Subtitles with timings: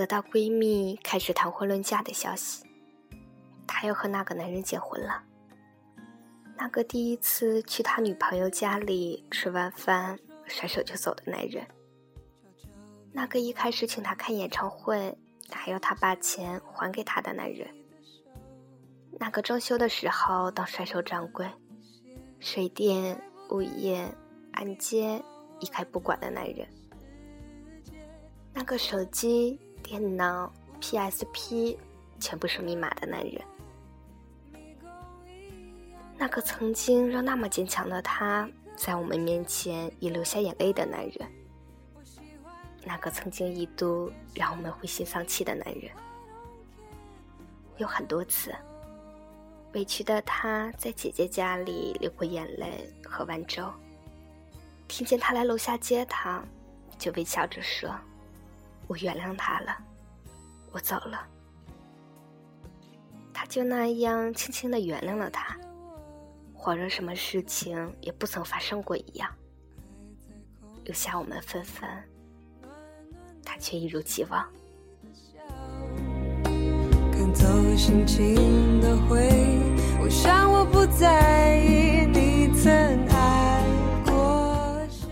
[0.00, 2.64] 得到闺蜜开始谈婚论嫁的消息，
[3.66, 5.22] 她要和那个男人结婚了。
[6.56, 11.66] 那个第一次去他女朋友家里吃完饭甩手就走的男人，
[13.12, 15.14] 那个一开始请他看演唱会
[15.50, 17.68] 还要他把钱还给他的男人，
[19.18, 21.46] 那个装修的时候当甩手掌柜，
[22.38, 24.10] 水电、物业、
[24.52, 25.22] 按揭
[25.58, 26.66] 一概不管的男人，
[28.54, 29.60] 那个手机。
[29.90, 30.48] 电脑、
[30.80, 31.76] PSP
[32.20, 33.42] 全部是密码的男人，
[36.16, 41.28] 那个曾经让那么坚强的他，在我们面前也流下眼泪的男人，
[42.84, 45.90] 那个曾经一度让我们灰心丧气的男人，
[47.78, 48.54] 有很多次，
[49.72, 53.68] 委屈的他在姐姐家里流过眼泪，喝完粥，
[54.86, 56.44] 听见他来楼下接他，
[56.96, 57.92] 就微笑着说。
[58.90, 59.78] 我原谅他了，
[60.72, 61.24] 我走了，
[63.32, 65.56] 他就那样轻轻的原谅了他，
[66.58, 69.30] 恍若什么事情也不曾发生过一样，
[70.82, 71.88] 留下我们纷纷，
[73.44, 74.44] 他却一如既往。
[76.42, 79.20] 看透心情的灰，
[80.02, 82.72] 我想我不在意你曾
[83.06, 83.64] 爱
[84.04, 85.08] 过谁。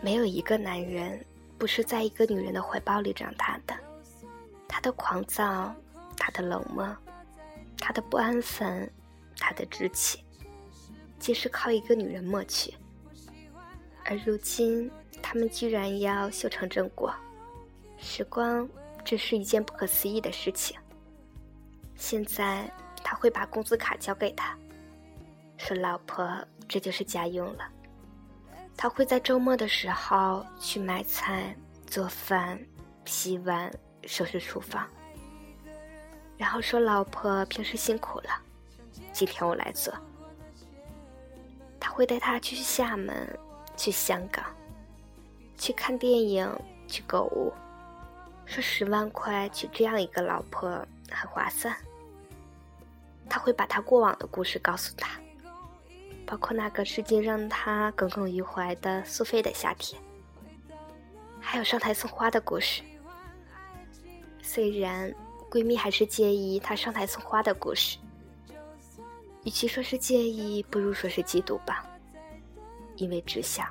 [0.00, 1.26] 没有一个男人。
[1.58, 3.74] 不是在一个女人的怀抱里长大的，
[4.68, 5.74] 他的狂躁，
[6.16, 6.86] 他的冷漠，
[7.78, 8.90] 他的不安分，
[9.38, 10.22] 他的志气，
[11.18, 12.74] 皆是靠一个女人抹去。
[14.04, 14.90] 而如今，
[15.22, 17.12] 他们居然要修成正果，
[17.96, 18.68] 时光
[19.04, 20.76] 真是一件不可思议的事情。
[21.96, 22.70] 现在，
[23.02, 24.56] 他会把工资卡交给他，
[25.56, 26.28] 说：“老婆，
[26.68, 27.68] 这就是家用了。”
[28.76, 32.60] 他会在周末的时候去买菜、做饭、
[33.06, 33.72] 洗碗、
[34.04, 34.86] 收拾厨房，
[36.36, 38.30] 然后说：“老婆平时辛苦了，
[39.12, 39.92] 今天我来做。”
[41.80, 43.38] 他会带她去厦门、
[43.76, 44.44] 去香港、
[45.56, 46.46] 去看电影、
[46.86, 47.52] 去购物，
[48.44, 50.70] 说十万块娶这样一个老婆
[51.10, 51.74] 很划算。
[53.28, 55.18] 他会把他过往的故事告诉他。
[56.26, 60.02] 包括那个至今让他耿耿于怀的苏菲的夏天，
[61.40, 62.82] 还有上台送花的故事。
[64.42, 65.14] 虽然
[65.48, 67.98] 闺蜜还是介意她上台送花的故事，
[69.44, 71.86] 与其说是介意，不如说是嫉妒吧。
[72.96, 73.68] 因为只想，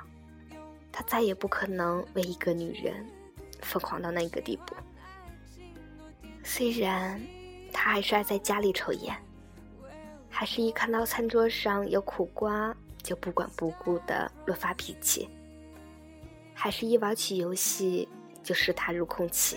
[0.90, 3.04] 他再也不可能为一个女人
[3.60, 4.74] 疯狂到那个地步。
[6.44, 7.20] 虽然
[7.72, 9.25] 他还是爱在家里抽烟。
[10.38, 15.26] 还是一看到餐桌上有苦瓜就不管不顾的乱发脾气，
[16.52, 18.06] 还是一玩起游戏
[18.42, 19.56] 就视他如空气。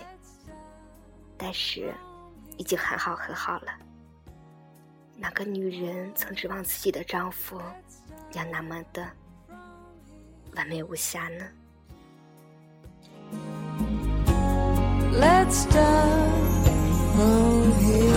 [1.38, 1.94] 但是，
[2.56, 3.74] 已经很好很好了。
[5.18, 7.62] 哪个女人曾指望自己的丈夫
[8.32, 9.06] 要那么的
[10.56, 11.46] 完美无瑕呢
[15.12, 16.70] ？Let's start
[17.82, 18.09] here.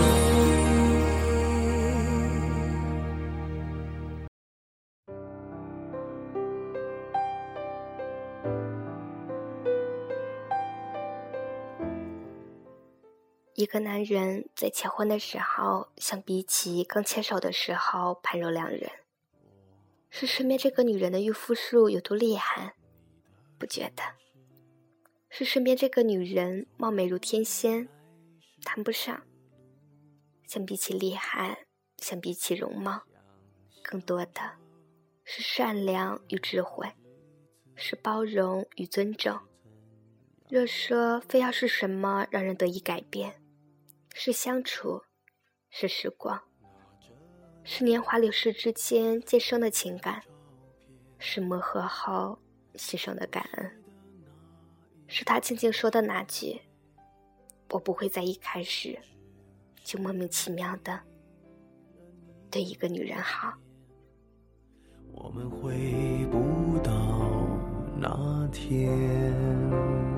[13.73, 18.91] 个男人在结婚的时候，相比起刚牵手的时候判若两人。
[20.11, 22.75] 是身边这个女人的御夫术有多厉害？
[23.59, 24.03] 不觉得。
[25.31, 27.89] 是身边这个女人貌美如天仙？
[28.63, 29.23] 谈不上。
[30.47, 31.65] 相比起厉害，
[31.97, 33.05] 相比起容貌，
[33.83, 34.59] 更多的
[35.25, 36.93] 是善良与智慧，
[37.75, 39.41] 是包容与尊重。
[40.51, 43.42] 若说非要是什么让人得以改变？
[44.15, 45.03] 是相处，
[45.71, 46.41] 是时光，
[47.65, 50.23] 是年华流逝之间渐生的情感，
[51.19, 52.39] 是磨合后
[52.75, 53.83] 牺牲的感恩，
[55.07, 56.61] 是他静静说的那句
[57.71, 58.99] ：“我不会在一开始
[59.83, 61.01] 就莫名其妙的
[62.51, 63.53] 对一个女人好。”
[65.15, 66.93] 我们回不到
[67.97, 70.12] 那天。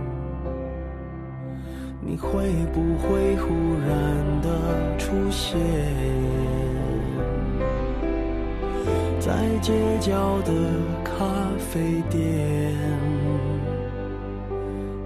[2.07, 3.55] 你会不会忽
[3.89, 5.59] 然的出现
[9.19, 10.53] 在街角的
[11.03, 11.25] 咖
[11.59, 12.75] 啡店？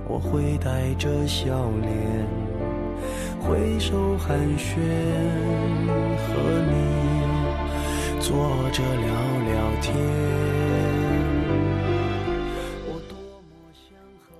[0.09, 2.27] 我会带着笑脸
[3.41, 4.75] 挥手寒暄，
[6.27, 6.35] 和
[6.67, 6.75] 你
[8.19, 8.35] 坐
[8.73, 9.06] 着聊
[9.47, 9.95] 聊天。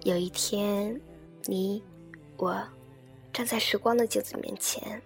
[0.03, 1.01] 有一天，
[1.47, 1.81] 你。
[2.39, 2.57] 我
[3.33, 5.03] 站在时光的镜子面前，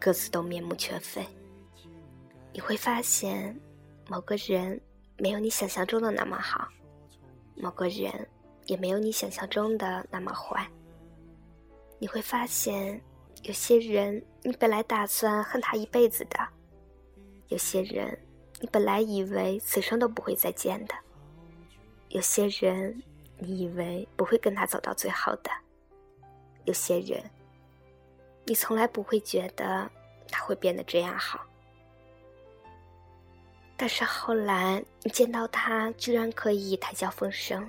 [0.00, 1.24] 各自都面目全非。
[2.52, 3.56] 你会发现，
[4.08, 4.78] 某个人
[5.16, 6.68] 没有你想象中的那么好，
[7.54, 8.28] 某个人
[8.66, 10.68] 也没有你想象中的那么坏。
[12.00, 13.00] 你会发现，
[13.44, 16.48] 有些人你本来打算恨他一辈子的，
[17.46, 18.18] 有些人
[18.60, 20.94] 你本来以为此生都不会再见的，
[22.08, 23.00] 有些人
[23.38, 25.50] 你以为不会跟他走到最后的，
[26.64, 27.22] 有些人
[28.44, 29.90] 你从来不会觉得
[30.28, 31.40] 他会变得这样好。
[33.76, 37.68] 但是后来，你见到他居然可以谈笑风生，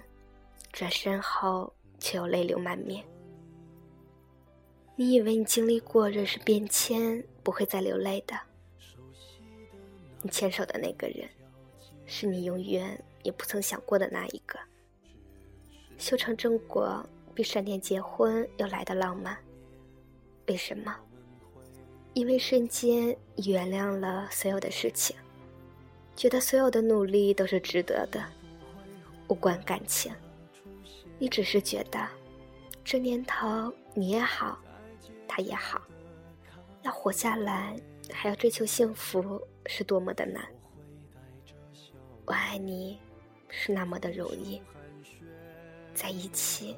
[0.72, 3.04] 转身后却又泪流满面。
[4.96, 8.40] 你以为你经历过人世变迁，不会再流泪的。
[10.22, 11.28] 你牵手的那个人，
[12.06, 14.60] 是你永远也不曾想过的那一个。
[15.98, 17.04] 修成正果
[17.34, 19.38] 比闪电结婚要来的浪漫。
[20.48, 20.96] 为什么？
[22.14, 23.16] 因为瞬间
[23.46, 25.16] 原谅了所有的事情。
[26.16, 28.24] 觉得所有的努力都是值得的，
[29.28, 30.14] 无关感情。
[31.18, 32.08] 你只是觉得，
[32.84, 34.60] 这年头你也好，
[35.28, 35.82] 他也好，
[36.84, 37.76] 要活下来，
[38.12, 40.46] 还要追求幸福，是多么的难。
[42.26, 43.00] 我爱你，
[43.50, 44.62] 是那么的容易，
[45.96, 46.78] 在一起，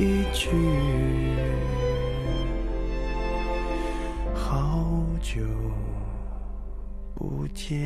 [0.00, 0.48] 一句
[4.34, 5.42] 好久
[7.14, 7.78] 不见。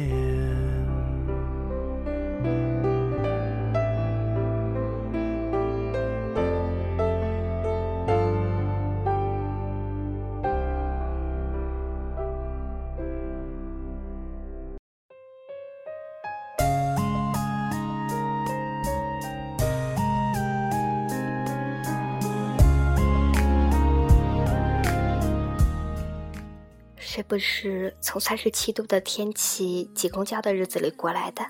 [27.17, 31.47] 这不是从三十七度的天气挤公交的日子里过来的？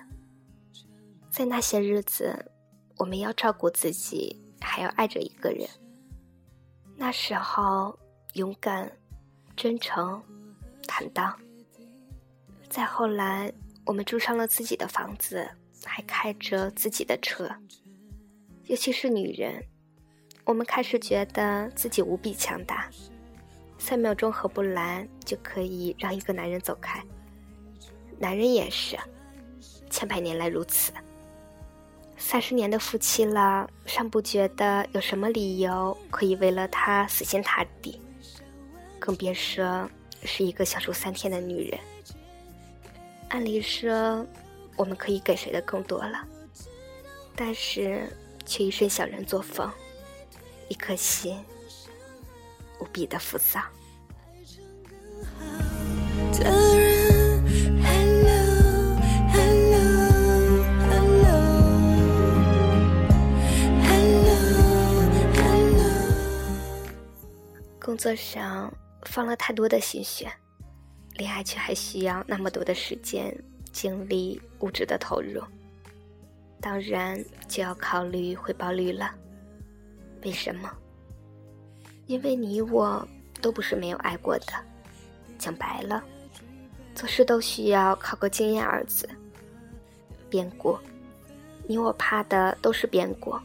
[1.31, 2.51] 在那些日子，
[2.97, 5.67] 我们要照顾自己，还要爱着一个人。
[6.95, 7.97] 那时候，
[8.33, 8.91] 勇敢、
[9.57, 10.21] 真诚、
[10.87, 11.35] 坦荡。
[12.69, 13.51] 再后来，
[13.87, 15.49] 我们住上了自己的房子，
[15.83, 17.49] 还开着自己的车。
[18.65, 19.65] 尤其是女人，
[20.43, 22.87] 我们开始觉得自己无比强大。
[23.85, 27.03] 三秒钟合不来就可以让一个男人走开，
[28.17, 28.97] 男人也是，
[29.91, 30.91] 千百年来如此。
[32.17, 38.01] 三十年的夫妻了，尚不觉得有什么理由可以为了他死心塌地，
[38.97, 39.87] 更别说
[40.23, 41.79] 是一个相处三天的女人。
[43.29, 44.25] 按理说，
[44.75, 46.27] 我们可以给谁的更多了，
[47.35, 48.11] 但是
[48.47, 49.71] 却一身小人作风，
[50.69, 51.37] 一颗心。
[52.79, 53.61] 无比的浮躁。
[67.79, 70.29] 工作上放了太多的心血，
[71.13, 73.33] 恋爱却还需要那么多的时间、
[73.71, 75.41] 精力、物质的投入，
[76.59, 79.13] 当然就要考虑回报率了。
[80.23, 80.69] 为什么？
[82.07, 83.07] 因为你我
[83.41, 84.53] 都不是没有爱过的，
[85.39, 86.03] 讲白了，
[86.93, 89.09] 做事都需要靠个“经验”二字。
[90.29, 90.77] 变故，
[91.67, 93.35] 你我怕的都是变故，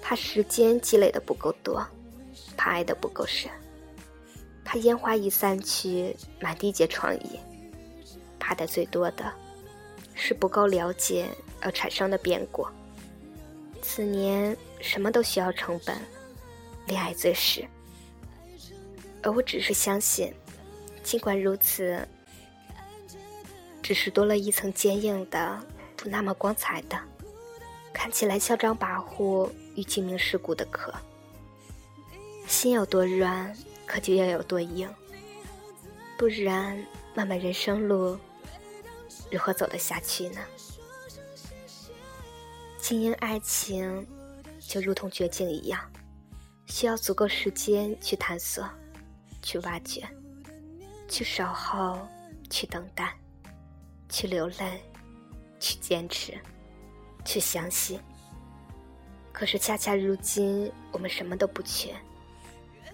[0.00, 1.84] 怕时间积累的不够多，
[2.56, 3.50] 怕爱的不够深，
[4.64, 7.38] 怕烟花一散去，满地皆疮痍，
[8.38, 9.32] 怕的最多的
[10.14, 11.26] 是不够了解
[11.60, 12.66] 而产生的变故。
[13.82, 15.98] 此年什么都需要成本。
[16.88, 17.64] 恋爱最是，
[19.22, 20.32] 而我只是相信，
[21.04, 22.08] 尽管如此，
[23.82, 25.62] 只是多了一层坚硬的、
[25.96, 26.98] 不那么光彩的、
[27.92, 30.92] 看起来嚣张跋扈与精明世故的壳。
[32.46, 33.54] 心有多软，
[33.86, 34.88] 可就要有多硬，
[36.16, 36.82] 不然，
[37.14, 38.18] 漫漫人生路，
[39.30, 40.40] 如何走得下去呢？
[42.78, 44.06] 经营爱情，
[44.58, 45.78] 就如同绝境一样。
[46.68, 48.68] 需要足够时间去探索、
[49.42, 50.06] 去挖掘、
[51.08, 52.06] 去守候、
[52.50, 53.16] 去等待、
[54.08, 54.80] 去流泪、
[55.58, 56.38] 去坚持、
[57.24, 57.98] 去相信。
[59.32, 61.94] 可是恰恰如今，我们什么都不缺，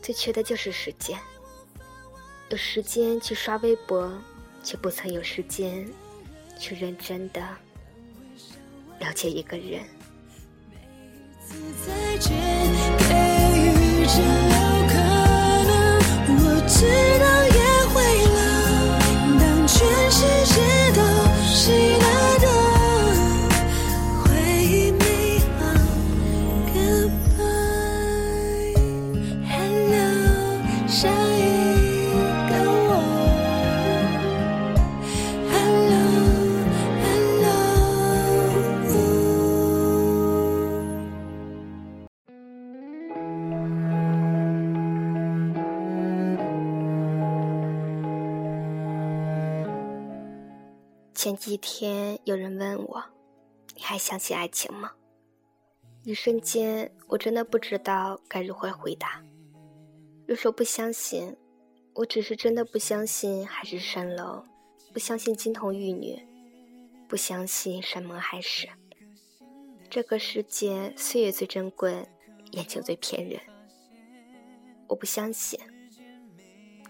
[0.01, 1.19] 最缺的就是时间。
[2.51, 4.13] 有时间去刷微博，
[4.63, 5.85] 却不曾有时间
[6.59, 7.41] 去认真的
[9.01, 9.83] 了解一个人。
[14.07, 14.27] 只有
[14.89, 14.95] 可
[15.65, 15.73] 能，
[16.39, 16.85] 我知
[17.21, 17.44] 道。
[51.25, 53.03] 前几天有人问我
[53.75, 54.93] ：“你还相信爱情吗？”
[56.05, 59.25] 一瞬间，我真的不知道该如何回答。
[60.27, 61.35] 若说不相信，
[61.95, 64.45] 我只是真的不相信海市蜃楼，
[64.93, 66.23] 不相信金童玉女，
[67.09, 68.69] 不相信山盟海誓。
[69.89, 72.07] 这个世界，岁月最珍贵，
[72.51, 73.41] 眼睛最骗人。
[74.89, 75.59] 我不相信，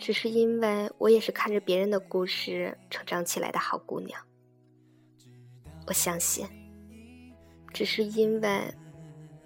[0.04, 4.20] 只是因为我也是看着别人的故事成长起来的好姑娘。
[5.87, 6.46] 我相信，
[7.73, 8.61] 只是因为，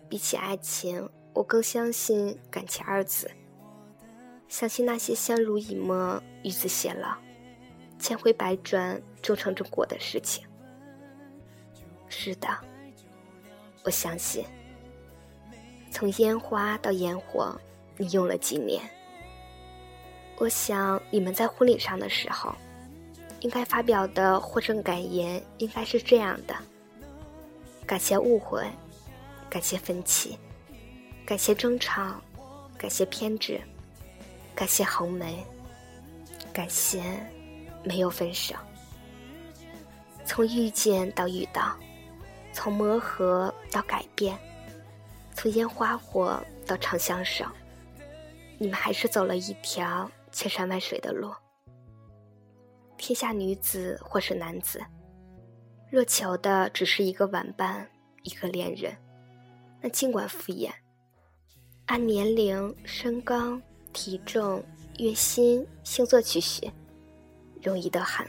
[0.08, 3.30] 比起爱情，我更相信感情二字。
[4.48, 7.16] 相信那些相濡以沫、与子偕老、
[7.96, 10.44] 千回百转、终成正果的事情。
[12.08, 12.48] 是的，
[13.84, 14.44] 我相信。
[15.92, 17.56] 从烟花到烟火，
[17.96, 18.82] 你用了几年？
[20.38, 22.54] 我想你们在婚礼上的时候。
[23.40, 26.57] 应该发表的获胜感言应该是这样的：
[27.87, 28.68] 感谢误会，
[29.49, 30.37] 感谢分歧，
[31.25, 32.21] 感谢争吵，
[32.76, 33.61] 感谢偏执，
[34.57, 35.45] 感谢横眉，
[36.52, 37.00] 感谢
[37.85, 38.57] 没有分手。
[40.25, 41.76] 从遇见到遇到，
[42.52, 44.37] 从磨合到改变，
[45.33, 47.45] 从烟花火到长相守，
[48.59, 51.32] 你们还是走了一条千山万水的路。
[52.97, 54.80] 天下女子或是男子，
[55.90, 57.88] 若求的只是一个玩伴，
[58.25, 58.97] 一个恋人，
[59.80, 60.70] 那尽管敷衍。
[61.87, 63.58] 按年龄、身高、
[63.92, 64.62] 体重、
[64.99, 66.70] 月薪、星座去选，
[67.62, 68.26] 容易的很。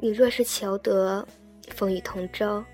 [0.00, 1.26] 你若是求得
[1.68, 2.64] 风雨同舟，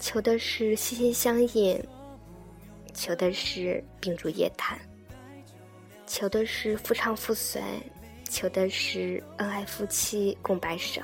[0.00, 1.80] 求的是心心相印，
[2.92, 4.76] 求的是秉烛夜谈，
[6.10, 7.62] 求的是夫唱妇随。
[8.28, 11.00] 求的是恩爱夫妻共白首，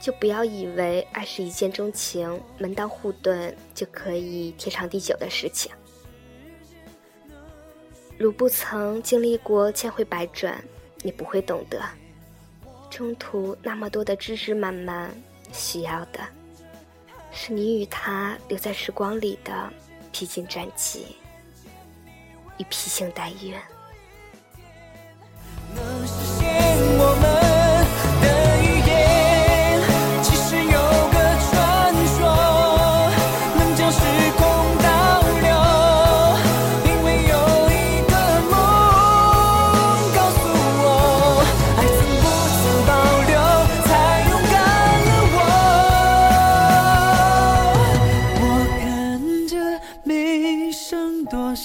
[0.00, 5.70] 就不要以为爱是一见钟情、门当户对就可以天长地久的事情。
[8.18, 10.60] 如不曾经历过千回百转，
[11.02, 11.80] 你不会懂得，
[12.90, 15.14] 中途那么多的枝枝蔓蔓，
[15.52, 16.20] 需要的
[17.30, 19.72] 是你与他留在时光里的
[20.10, 21.06] 披荆斩棘
[22.58, 23.56] 与披星戴月。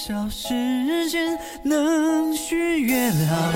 [0.06, 3.52] 找时间能许愿好